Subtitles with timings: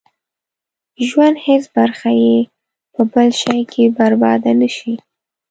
[1.07, 2.37] ژوند هېڅ برخه يې
[2.93, 4.93] په بل شي کې برباده نه شي.